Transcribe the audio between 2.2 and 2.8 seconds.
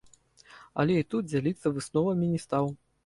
не стаў.